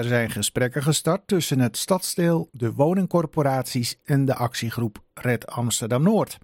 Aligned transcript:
Er 0.00 0.06
zijn 0.06 0.30
gesprekken 0.30 0.82
gestart 0.82 1.26
tussen 1.26 1.58
het 1.58 1.76
stadsdeel, 1.76 2.48
de 2.52 2.72
woningcorporaties 2.72 3.98
en 4.04 4.24
de 4.24 4.34
actiegroep 4.34 5.02
Red 5.14 5.46
Amsterdam 5.46 6.02
Noord. 6.02 6.38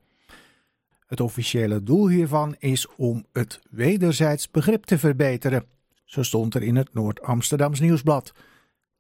Het 1.07 1.21
officiële 1.21 1.83
doel 1.83 2.08
hiervan 2.08 2.57
is 2.58 2.87
om 2.97 3.27
het 3.33 3.61
wederzijds 3.71 4.50
begrip 4.50 4.84
te 4.84 4.99
verbeteren. 4.99 5.65
Zo 6.05 6.23
stond 6.23 6.55
er 6.55 6.63
in 6.63 6.77
het 6.77 6.95
Noord-Amsterdams 6.95 7.81
Nieuwsblad. 7.81 8.32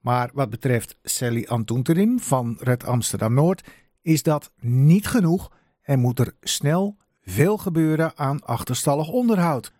Maar 0.00 0.30
wat 0.32 0.50
betreft 0.50 0.96
Sally 1.02 1.46
Antoenterim 1.48 2.20
van 2.20 2.56
Red 2.60 2.84
Amsterdam 2.84 3.34
Noord 3.34 3.68
is 4.02 4.22
dat 4.22 4.50
niet 4.60 5.06
genoeg 5.06 5.52
en 5.82 5.98
moet 5.98 6.18
er 6.18 6.34
snel 6.40 6.96
veel 7.22 7.56
gebeuren 7.56 8.12
aan 8.18 8.44
achterstallig 8.44 9.08
onderhoud. 9.08 9.72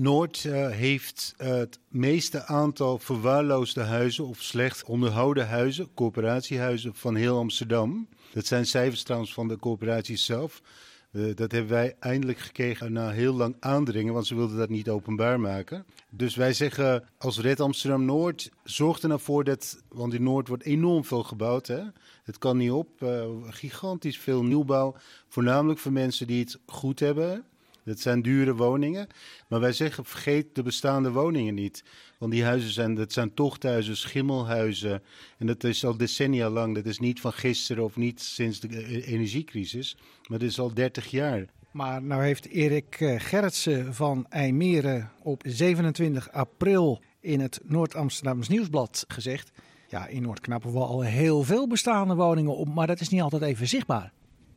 Noord 0.00 0.44
uh, 0.44 0.68
heeft 0.68 1.34
het 1.36 1.78
meeste 1.88 2.46
aantal 2.46 2.98
verwaarloosde 2.98 3.80
huizen 3.80 4.26
of 4.26 4.42
slecht 4.42 4.84
onderhouden 4.84 5.48
huizen, 5.48 5.88
corporatiehuizen 5.94 6.94
van 6.94 7.14
heel 7.14 7.38
Amsterdam. 7.38 8.08
Dat 8.32 8.46
zijn 8.46 8.66
cijfers 8.66 9.02
trouwens 9.02 9.34
van 9.34 9.48
de 9.48 9.58
corporatie 9.58 10.16
zelf. 10.16 10.62
Uh, 11.12 11.36
dat 11.36 11.52
hebben 11.52 11.70
wij 11.70 11.96
eindelijk 11.98 12.38
gekregen 12.38 12.92
na 12.92 13.10
heel 13.10 13.34
lang 13.34 13.56
aandringen, 13.60 14.12
want 14.12 14.26
ze 14.26 14.34
wilden 14.34 14.56
dat 14.56 14.68
niet 14.68 14.88
openbaar 14.88 15.40
maken. 15.40 15.84
Dus 16.10 16.34
wij 16.34 16.52
zeggen 16.52 17.04
als 17.18 17.38
Red 17.38 17.60
Amsterdam 17.60 18.04
Noord, 18.04 18.50
zorg 18.64 19.02
er 19.02 19.08
nou 19.08 19.20
voor 19.20 19.44
dat, 19.44 19.82
want 19.88 20.14
in 20.14 20.22
Noord 20.22 20.48
wordt 20.48 20.64
enorm 20.64 21.04
veel 21.04 21.22
gebouwd. 21.22 21.66
Hè? 21.66 21.82
Het 22.24 22.38
kan 22.38 22.56
niet 22.56 22.70
op, 22.70 22.88
uh, 23.02 23.24
gigantisch 23.48 24.18
veel 24.18 24.42
nieuwbouw, 24.42 24.94
voornamelijk 25.28 25.78
voor 25.78 25.92
mensen 25.92 26.26
die 26.26 26.40
het 26.40 26.58
goed 26.66 27.00
hebben. 27.00 27.44
Dat 27.90 28.00
zijn 28.00 28.22
dure 28.22 28.54
woningen. 28.54 29.06
Maar 29.48 29.60
wij 29.60 29.72
zeggen, 29.72 30.04
vergeet 30.04 30.54
de 30.54 30.62
bestaande 30.62 31.10
woningen 31.10 31.54
niet. 31.54 31.84
Want 32.18 32.32
die 32.32 32.44
huizen 32.44 32.70
zijn, 32.70 32.94
dat 32.94 33.12
zijn 33.12 33.34
tochthuizen, 33.34 33.96
schimmelhuizen. 33.96 35.02
En 35.38 35.46
dat 35.46 35.64
is 35.64 35.84
al 35.84 35.96
decennia 35.96 36.50
lang. 36.50 36.74
Dat 36.74 36.86
is 36.86 36.98
niet 36.98 37.20
van 37.20 37.32
gisteren 37.32 37.84
of 37.84 37.96
niet 37.96 38.20
sinds 38.20 38.60
de 38.60 38.68
eh, 38.68 39.12
energiecrisis. 39.12 39.96
Maar 40.28 40.38
dat 40.38 40.48
is 40.48 40.58
al 40.58 40.74
30 40.74 41.10
jaar. 41.10 41.44
Maar 41.70 42.02
nou 42.02 42.22
heeft 42.22 42.48
Erik 42.48 43.00
eh, 43.00 43.20
Gerritsen 43.20 43.94
van 43.94 44.26
IJmeren 44.28 45.10
op 45.22 45.42
27 45.46 46.32
april 46.32 47.02
in 47.20 47.40
het 47.40 47.60
Noord-Amsterdams 47.64 48.48
Nieuwsblad 48.48 49.04
gezegd... 49.08 49.50
Ja, 49.88 50.06
in 50.06 50.22
Noord 50.22 50.40
knappen 50.40 50.72
we 50.72 50.78
al 50.78 51.00
heel 51.00 51.42
veel 51.42 51.66
bestaande 51.66 52.14
woningen 52.14 52.56
op, 52.56 52.74
maar 52.74 52.86
dat 52.86 53.00
is 53.00 53.08
niet 53.08 53.22
altijd 53.22 53.42
even 53.42 53.68
zichtbaar. 53.68 54.12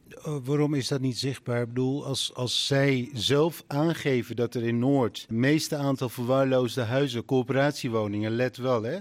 Uh, 0.10 0.38
waarom 0.44 0.74
is 0.74 0.88
dat 0.88 1.02
niet 1.02 1.18
zichtbaar? 1.18 1.62
Ik 1.62 1.68
bedoel, 1.68 2.06
als, 2.06 2.34
als 2.34 2.68
zij 2.68 3.10
zelf 3.14 3.64
aangeven 3.68 4.36
dat 4.36 4.56
er 4.56 4.64
in 4.64 4.80
Noord 4.80 5.22
het 5.22 5.30
meeste 5.30 5.76
aantal 5.76 6.10
verwaarloosde 6.10 6.82
huizen, 6.82 7.26
coöperatiewoningen, 7.26 8.32
let 8.32 8.58
wel 8.58 8.84
hè, 8.84 8.98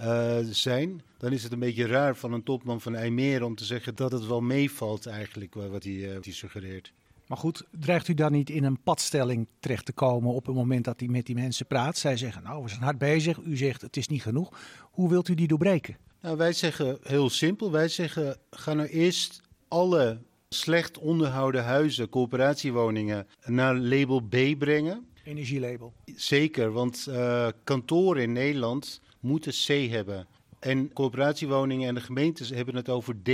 uh, 0.00 0.46
zijn, 0.50 1.02
dan 1.18 1.32
is 1.32 1.42
het 1.42 1.52
een 1.52 1.58
beetje 1.58 1.86
raar 1.86 2.16
van 2.16 2.32
een 2.32 2.42
topman 2.42 2.80
van 2.80 2.94
IJmeren 2.94 3.46
om 3.46 3.54
te 3.54 3.64
zeggen 3.64 3.94
dat 3.94 4.12
het 4.12 4.26
wel 4.26 4.40
meevalt 4.40 5.06
eigenlijk 5.06 5.54
wat 5.54 5.84
hij, 5.84 5.92
uh, 5.92 6.08
hij 6.20 6.32
suggereert. 6.32 6.92
Maar 7.26 7.38
goed, 7.38 7.64
dreigt 7.70 8.08
u 8.08 8.14
dan 8.14 8.32
niet 8.32 8.50
in 8.50 8.64
een 8.64 8.82
padstelling 8.82 9.46
terecht 9.58 9.84
te 9.84 9.92
komen 9.92 10.34
op 10.34 10.46
het 10.46 10.54
moment 10.54 10.84
dat 10.84 11.00
hij 11.00 11.08
met 11.08 11.26
die 11.26 11.34
mensen 11.34 11.66
praat? 11.66 11.98
Zij 11.98 12.16
zeggen, 12.16 12.42
nou, 12.42 12.62
we 12.62 12.68
zijn 12.68 12.82
hard 12.82 12.98
bezig. 12.98 13.38
U 13.38 13.56
zegt, 13.56 13.82
het 13.82 13.96
is 13.96 14.08
niet 14.08 14.22
genoeg. 14.22 14.58
Hoe 14.90 15.08
wilt 15.08 15.28
u 15.28 15.34
die 15.34 15.48
doorbreken? 15.48 15.96
Nou, 16.20 16.36
wij 16.36 16.52
zeggen 16.52 16.98
heel 17.02 17.30
simpel. 17.30 17.70
Wij 17.70 17.88
zeggen, 17.88 18.36
ga 18.50 18.74
nou 18.74 18.88
eerst 18.88 19.40
alle 19.68 20.18
slecht 20.56 20.98
onderhouden 20.98 21.64
huizen, 21.64 22.08
coöperatiewoningen, 22.08 23.26
naar 23.44 23.76
label 23.76 24.20
B 24.20 24.58
brengen. 24.58 25.06
Energielabel. 25.24 25.92
Zeker, 26.16 26.72
want 26.72 27.06
uh, 27.08 27.48
kantoren 27.64 28.22
in 28.22 28.32
Nederland 28.32 29.00
moeten 29.20 29.52
C 29.52 29.90
hebben. 29.90 30.26
En 30.58 30.92
coöperatiewoningen 30.92 31.88
en 31.88 31.94
de 31.94 32.00
gemeentes 32.00 32.50
hebben 32.50 32.74
het 32.74 32.88
over 32.88 33.22
D. 33.22 33.28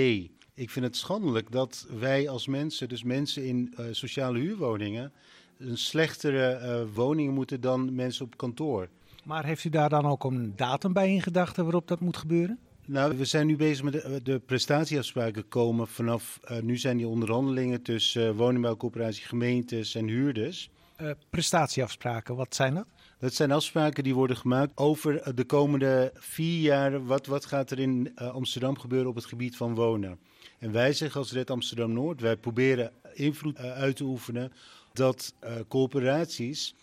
Ik 0.55 0.70
vind 0.70 0.84
het 0.84 0.97
schandelijk 0.97 1.53
dat 1.53 1.87
wij 1.98 2.29
als 2.29 2.47
mensen, 2.47 2.89
dus 2.89 3.03
mensen 3.03 3.45
in 3.45 3.75
uh, 3.79 3.86
sociale 3.91 4.39
huurwoningen, 4.39 5.13
een 5.58 5.79
slechtere 5.79 6.61
uh, 6.61 6.95
woningen 6.95 7.35
moeten 7.35 7.61
dan 7.61 7.95
mensen 7.95 8.24
op 8.24 8.36
kantoor. 8.36 8.89
Maar 9.24 9.45
heeft 9.45 9.64
u 9.64 9.68
daar 9.68 9.89
dan 9.89 10.07
ook 10.07 10.24
een 10.24 10.52
datum 10.57 10.92
bij 10.92 11.13
in 11.13 11.23
gedachten 11.23 11.64
waarop 11.64 11.89
dat 11.89 12.01
moet 12.01 12.17
gebeuren? 12.17 12.58
Nou, 12.87 13.17
we 13.17 13.25
zijn 13.25 13.47
nu 13.47 13.57
bezig 13.57 13.85
met 13.85 13.93
de, 13.93 14.20
de 14.23 14.39
prestatieafspraken 14.39 15.48
komen 15.48 15.89
vanaf, 15.89 16.41
uh, 16.51 16.59
nu 16.59 16.77
zijn 16.77 16.97
die 16.97 17.09
onderhandelingen 17.09 17.83
tussen 17.83 18.29
uh, 18.29 18.37
woningbouwcoöperatie, 18.37 19.25
gemeentes 19.25 19.95
en 19.95 20.09
huurders. 20.09 20.70
Uh, 21.01 21.11
prestatieafspraken, 21.31 22.37
wat 22.37 22.55
zijn 22.55 22.75
dat? 22.75 22.87
Dat 23.19 23.35
zijn 23.35 23.53
afspraken 23.53 24.05
die 24.05 24.15
worden 24.15 24.37
gemaakt 24.37 24.73
over 24.75 25.35
de 25.35 25.45
komende 25.45 26.13
vier 26.15 26.61
jaar. 26.61 27.05
Wat, 27.07 27.27
wat 27.27 27.45
gaat 27.45 27.71
er 27.71 27.79
in 27.79 28.13
Amsterdam 28.15 28.79
gebeuren 28.79 29.09
op 29.09 29.15
het 29.15 29.25
gebied 29.25 29.57
van 29.57 29.75
wonen? 29.75 30.19
En 30.59 30.73
wij 30.73 30.92
zeggen 30.92 31.21
als 31.21 31.33
Red 31.33 31.51
Amsterdam 31.51 31.92
Noord, 31.92 32.21
wij 32.21 32.37
proberen 32.37 32.92
invloed 33.15 33.59
uit 33.59 33.97
te 33.97 34.05
oefenen 34.05 34.53
dat 34.92 35.35
corporaties, 35.69 36.75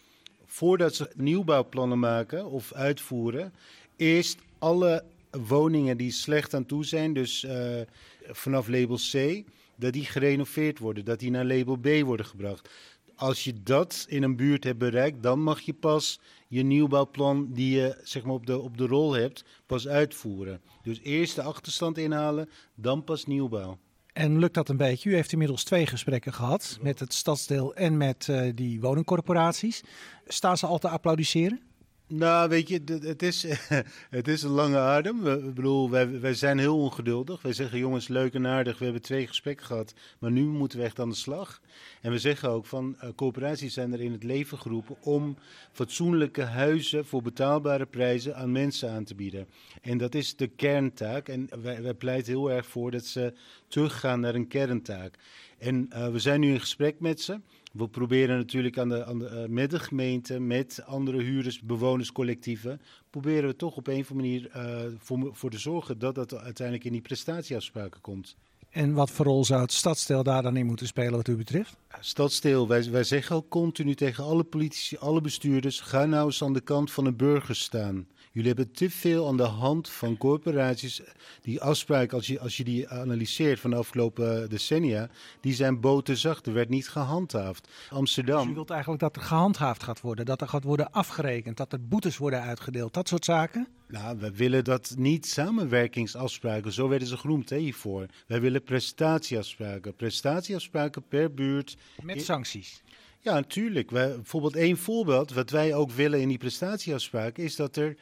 voordat 0.46 0.96
ze 0.96 1.12
nieuwbouwplannen 1.16 2.00
maken 2.00 2.46
of 2.46 2.74
uitvoeren, 2.74 3.54
eerst 3.96 4.40
alle 4.60 5.04
woningen 5.32 5.98
die 5.98 6.12
slecht 6.12 6.54
aan 6.54 6.66
toe 6.66 6.86
zijn, 6.86 7.14
dus 7.14 7.44
uh, 7.44 7.82
vanaf 8.28 8.68
label 8.68 8.98
C, 9.12 9.44
dat 9.76 9.94
die 9.94 10.06
gerenoveerd 10.06 10.80
worden, 10.80 11.06
dat 11.06 11.20
die 11.20 11.32
naar 11.32 11.46
label 11.46 11.76
B 11.76 11.88
worden 12.04 12.26
gebracht. 12.26 12.70
Als 13.16 13.44
je 13.44 13.64
dat 13.64 14.06
in 14.10 14.24
een 14.24 14.36
buurt 14.36 14.64
hebt 14.64 14.78
bereikt, 14.78 15.24
dan 15.24 15.42
mag 15.44 15.60
je 15.60 15.74
pas 15.74 16.20
je 16.48 16.64
nieuwbouwplan 16.64 17.48
die 17.54 17.76
je 17.76 18.00
zeg 18.04 18.24
maar, 18.24 18.34
op, 18.34 18.46
de, 18.46 18.60
op 18.60 18.78
de 18.78 18.86
rol 18.86 19.14
hebt, 19.14 19.44
pas 19.66 19.88
uitvoeren. 19.88 20.62
Dus 20.82 21.00
eerst 21.04 21.36
de 21.36 21.42
achterstand 21.42 21.98
inhalen, 21.98 22.50
dan 22.76 23.04
pas 23.04 23.26
nieuwbouw. 23.26 23.78
En 24.14 24.40
lukt 24.40 24.54
dat 24.54 24.70
een 24.70 24.78
beetje? 24.78 25.10
U 25.10 25.16
heeft 25.16 25.32
inmiddels 25.32 25.64
twee 25.64 25.86
gesprekken 25.86 26.34
gehad 26.34 26.78
met 26.82 27.00
het 27.00 27.14
stadsdeel 27.14 27.76
en 27.76 27.98
met 27.98 28.28
uh, 28.30 28.52
die 28.56 28.82
woningcorporaties. 28.82 29.84
Staan 30.28 30.58
ze 30.58 30.66
al 30.66 30.78
te 30.78 30.90
applaudisseren? 30.90 31.69
Nou, 32.12 32.50
weet 32.50 32.68
je, 32.68 32.82
het 33.02 33.22
is, 33.22 33.46
het 34.10 34.28
is 34.28 34.44
een 34.44 34.50
lange 34.50 34.78
adem. 34.78 35.28
Ik 35.28 35.54
bedoel, 35.54 35.90
wij, 35.90 36.20
wij 36.20 36.34
zijn 36.34 36.60
heel 36.60 36.78
ongeduldig. 36.78 37.42
Wij 37.42 37.54
zeggen, 37.54 37.80
jongens, 37.80 38.08
leuk 38.08 38.34
en 38.34 38.48
aardig. 38.48 38.78
We 38.78 38.84
hebben 38.84 39.02
twee 39.02 39.28
gesprekken 39.28 39.66
gehad, 39.66 39.94
maar 40.20 40.32
nu 40.32 40.44
moeten 40.44 40.80
we 40.80 40.84
echt 40.84 41.00
aan 41.00 41.10
de 41.10 41.16
slag. 41.16 41.62
En 42.02 42.12
we 42.12 42.20
zeggen 42.20 42.50
ook 42.50 42.66
van, 42.66 42.96
uh, 43.04 43.10
coöperaties 43.16 43.74
zijn 43.74 43.94
er 43.94 44.02
in 44.02 44.12
het 44.12 44.24
leven 44.24 44.58
geroepen 44.58 44.96
om 45.02 45.38
fatsoenlijke 45.72 46.42
huizen 46.42 47.06
voor 47.06 47.22
betaalbare 47.22 47.86
prijzen 47.86 48.36
aan 48.36 48.52
mensen 48.52 48.92
aan 48.92 49.04
te 49.04 49.16
bieden. 49.16 49.48
En 49.82 49.98
dat 49.98 50.16
is 50.16 50.36
de 50.36 50.48
kerntaak. 50.48 51.28
En 51.28 51.50
wij, 51.62 51.82
wij 51.82 51.94
pleiten 51.94 52.34
heel 52.34 52.52
erg 52.52 52.66
voor 52.66 52.92
dat 52.92 53.06
ze 53.06 53.34
teruggaan 53.68 54.20
naar 54.20 54.36
een 54.36 54.48
kerntaak. 54.48 55.14
En 55.58 55.90
uh, 55.94 56.08
we 56.08 56.20
zijn 56.20 56.40
nu 56.40 56.52
in 56.54 56.60
gesprek 56.60 57.00
met 57.00 57.22
ze. 57.22 57.40
We 57.72 57.88
proberen 57.88 58.38
natuurlijk 58.38 58.78
aan 58.78 58.90
de, 58.90 59.06
aan 59.06 59.20
de, 59.20 59.30
uh, 59.30 59.54
met 59.54 59.70
de 59.70 59.80
gemeente, 59.80 60.40
met 60.40 60.82
andere 60.86 61.22
huurders, 61.22 61.62
bewonerscollectieven, 61.62 62.82
proberen 63.10 63.50
we 63.50 63.56
toch 63.56 63.76
op 63.76 63.88
een 63.88 64.00
of 64.00 64.12
andere 64.12 64.28
manier 64.28 64.52
uh, 64.56 64.92
voor, 64.98 65.30
voor 65.32 65.50
te 65.50 65.60
zorgen 65.60 66.00
dat 66.00 66.16
dat 66.16 66.38
uiteindelijk 66.38 66.86
in 66.86 66.92
die 66.92 67.02
prestatieafspraken 67.02 68.02
komt. 68.02 68.36
En 68.70 68.94
wat 68.94 69.12
voor 69.12 69.26
rol 69.26 69.46
zou 69.46 69.62
het 69.62 69.72
stadsdeel 69.72 70.24
daar 70.24 70.42
dan 70.42 70.58
in 70.58 70.66
moeten 70.66 70.88
spelen 70.88 71.12
wat 71.12 71.28
u 71.28 71.36
betreft? 71.36 71.76
Stadsdeel, 72.00 72.68
wij, 72.68 72.92
wij 72.92 73.04
zeggen 73.04 73.36
ook 73.36 73.50
continu 73.50 73.96
tegen 73.96 74.24
alle 74.24 74.44
politici, 74.44 74.98
alle 74.98 75.22
bestuurders, 75.22 75.80
ga 75.80 76.06
nou 76.06 76.26
eens 76.26 76.44
aan 76.44 76.54
de 76.54 76.62
kant 76.62 76.92
van 76.92 77.04
de 77.04 77.14
burgers 77.14 77.60
staan. 77.60 78.08
Jullie 78.40 78.54
hebben 78.56 78.74
te 78.76 78.90
veel 78.90 79.28
aan 79.28 79.38
de 79.38 79.44
hand 79.44 79.90
van 79.90 80.18
corporaties. 80.18 81.02
Die 81.42 81.62
afspraken, 81.62 82.18
als 82.18 82.28
je, 82.28 82.40
als 82.40 82.58
je 82.58 82.64
die 82.64 82.90
analyseert 82.90 83.60
van 83.60 83.70
de 83.70 83.76
afgelopen 83.76 84.50
decennia, 84.50 85.10
die 85.42 85.54
zijn 85.54 85.80
boterzacht. 85.80 86.48
Er 86.48 86.54
werd 86.54 86.70
niet 86.70 86.90
gehandhaafd. 86.90 87.68
Amsterdam. 87.90 88.42
Dus 88.42 88.52
u 88.52 88.54
wilt 88.54 88.70
eigenlijk 88.70 89.02
dat 89.02 89.16
er 89.16 89.22
gehandhaafd 89.22 89.84
gaat 89.84 90.02
worden, 90.02 90.26
dat 90.26 90.42
er 90.42 90.48
gaat 90.48 90.64
worden 90.64 90.92
afgerekend, 90.92 91.58
dat 91.58 91.74
er 91.74 91.88
boetes 91.88 92.18
worden 92.18 92.42
uitgedeeld, 92.42 92.94
dat 92.94 93.08
soort 93.08 93.26
zaken? 93.26 93.68
Nou, 93.88 94.18
we 94.20 94.32
willen 94.32 94.64
dat 94.64 94.94
niet 94.98 95.26
samenwerkingsafspraken, 95.26 96.74
zo 96.74 96.88
werden 96.88 97.08
ze 97.08 97.18
genoemd 97.18 97.50
hè, 97.50 97.58
hiervoor. 97.58 98.06
Wij 98.28 98.42
willen 98.42 98.64
prestatieafspraken. 98.64 99.96
Prestatieafspraken 99.96 101.04
per 101.08 101.34
buurt. 101.34 101.78
Met 102.02 102.24
sancties. 102.24 102.82
Ja, 103.22 103.34
natuurlijk. 103.34 103.92
Wij, 103.92 104.16
bijvoorbeeld 104.16 104.56
één 104.56 104.78
voorbeeld, 104.78 105.34
wat 105.34 105.50
wij 105.50 105.74
ook 105.74 105.92
willen 105.92 106.22
in 106.22 106.28
die 106.28 106.38
prestatieafspraken, 106.38 107.44
is 107.44 107.56
dat 107.56 107.76
er 107.76 107.96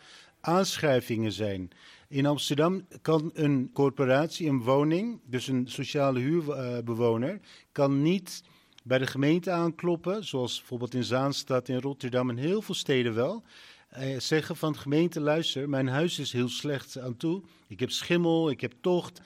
aanschrijvingen 0.48 1.32
zijn. 1.32 1.70
In 2.08 2.26
Amsterdam 2.26 2.88
kan 3.02 3.32
een 3.34 3.70
corporatie, 3.74 4.50
een 4.50 4.62
woning, 4.62 5.20
dus 5.26 5.48
een 5.48 5.68
sociale 5.68 6.20
huurbewoner, 6.20 7.40
kan 7.72 8.02
niet 8.02 8.44
bij 8.84 8.98
de 8.98 9.08
gemeente 9.08 9.52
aankloppen, 9.52 10.26
zoals 10.26 10.58
bijvoorbeeld 10.58 10.94
in 10.94 11.04
Zaanstad, 11.04 11.70
in 11.70 11.80
Rotterdam 11.80 12.30
en 12.30 12.38
heel 12.38 12.62
veel 12.62 12.76
steden 12.76 13.14
wel. 13.14 13.44
Eh, 13.90 14.20
zeggen 14.20 14.56
van 14.56 14.72
de 14.72 14.80
gemeente, 14.80 15.20
luister, 15.20 15.70
mijn 15.70 15.88
huis 15.88 16.20
is 16.20 16.32
heel 16.32 16.50
slecht 16.50 17.00
aan 17.00 17.18
toe. 17.18 17.44
Ik 17.68 17.80
heb 17.80 17.92
schimmel, 17.92 18.50
ik 18.50 18.62
heb 18.62 18.74
tocht. 18.82 19.22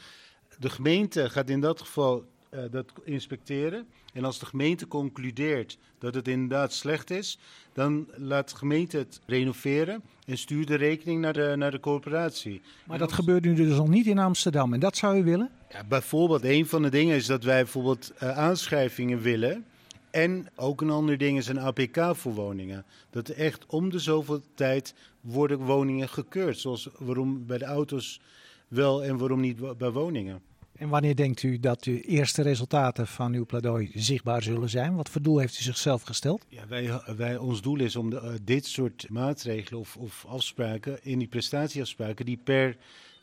De 0.60 0.70
gemeente 0.70 1.30
gaat 1.30 1.50
in 1.50 1.62
dat 1.62 1.80
geval 1.80 2.26
uh, 2.54 2.60
dat 2.72 2.92
inspecteren. 3.04 3.88
En 4.14 4.26
als 4.26 4.40
de 4.40 4.46
gemeente 4.46 4.88
concludeert 4.88 5.78
dat 6.00 6.14
het 6.14 6.28
inderdaad 6.28 6.74
slecht 6.74 7.10
is, 7.10 7.40
dan 7.74 8.08
laat 8.16 8.50
de 8.50 8.56
gemeente 8.56 8.98
het 8.98 9.22
renoveren 9.26 10.02
en 10.26 10.38
stuurt 10.38 10.68
de 10.68 10.76
rekening 10.76 11.22
naar 11.22 11.34
de, 11.34 11.54
naar 11.58 11.72
de 11.72 11.80
corporatie. 11.80 12.62
Maar 12.86 12.98
dat 12.98 13.12
gebeurt 13.12 13.44
nu 13.44 13.54
dus 13.54 13.78
al 13.78 13.88
niet 13.88 14.08
in 14.08 14.20
Amsterdam 14.20 14.74
en 14.74 14.80
dat 14.80 14.98
zou 14.98 15.18
u 15.18 15.24
willen? 15.24 15.50
Ja, 15.70 15.84
bijvoorbeeld, 15.84 16.44
een 16.44 16.66
van 16.66 16.82
de 16.82 16.90
dingen 16.90 17.16
is 17.16 17.26
dat 17.26 17.44
wij 17.44 17.62
bijvoorbeeld 17.64 18.12
uh, 18.24 18.38
aanschrijvingen 18.38 19.22
willen. 19.22 19.66
En 20.10 20.48
ook 20.56 20.82
een 20.82 20.90
ander 20.90 21.18
ding 21.18 21.38
is 21.38 21.48
een 21.48 21.60
APK 21.60 22.16
voor 22.16 22.34
woningen. 22.34 22.86
Dat 23.10 23.30
echt 23.30 23.66
om 23.66 23.90
de 23.90 24.00
zoveel 24.00 24.42
tijd 24.54 24.94
worden 25.22 25.58
woningen 25.58 26.10
gekeurd. 26.10 26.60
Zoals 26.60 26.90
waarom 26.98 27.46
bij 27.46 27.58
de 27.58 27.66
auto's 27.66 28.22
wel 28.68 29.04
en 29.04 29.18
waarom 29.18 29.40
niet 29.40 29.78
bij 29.78 29.92
woningen. 29.92 30.42
En 30.82 30.90
wanneer 30.90 31.16
denkt 31.16 31.44
u 31.44 31.60
dat 31.60 31.84
de 31.84 32.02
eerste 32.02 32.42
resultaten 32.42 33.08
van 33.08 33.34
uw 33.34 33.46
pleidooi 33.46 33.92
zichtbaar 33.94 34.44
zullen 34.44 34.70
zijn? 34.70 34.96
Wat 34.96 35.10
voor 35.10 35.22
doel 35.22 35.38
heeft 35.38 35.60
u 35.60 35.64
zichzelf 35.64 36.02
gesteld? 36.02 36.46
Ja, 36.50 36.68
wij, 36.68 37.02
wij, 37.16 37.38
ons 37.38 37.62
doel 37.62 37.80
is 37.80 37.96
om 37.96 38.10
de, 38.10 38.22
uh, 38.24 38.34
dit 38.44 38.66
soort 38.66 39.10
maatregelen 39.10 39.80
of, 39.80 39.98
of 39.98 40.26
afspraken 40.28 41.04
in 41.04 41.20
die 41.20 41.28
prestatieafspraken 41.28 42.26
die 42.26 42.38
per 42.44 42.78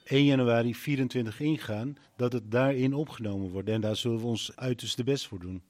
1 0.05 0.25
januari 0.25 0.75
24 0.75 1.40
ingaan, 1.40 1.96
dat 2.16 2.32
het 2.32 2.50
daarin 2.50 2.94
opgenomen 2.94 3.50
wordt. 3.50 3.69
En 3.69 3.81
daar 3.81 3.96
zullen 3.96 4.19
we 4.19 4.26
ons 4.26 4.52
uiterste 4.56 5.05
best 5.05 5.26
voor 5.26 5.38
doen. 5.38 5.62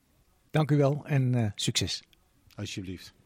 Dank 0.50 0.70
u 0.70 0.76
wel 0.76 1.02
en 1.06 1.32
uh, 1.32 1.46
succes. 1.54 2.02
Alsjeblieft. 2.54 3.17